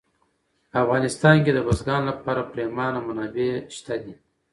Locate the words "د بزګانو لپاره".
1.53-2.49